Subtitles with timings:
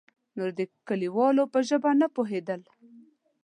[0.35, 2.61] نور د کليوالو په ژبه نه پوهېدل.